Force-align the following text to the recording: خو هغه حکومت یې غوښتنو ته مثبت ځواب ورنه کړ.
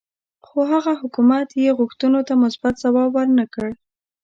خو 0.45 0.57
هغه 0.71 0.93
حکومت 1.01 1.49
یې 1.63 1.69
غوښتنو 1.79 2.19
ته 2.27 2.33
مثبت 2.43 2.73
ځواب 2.83 3.09
ورنه 3.13 3.45
کړ. 3.53 3.69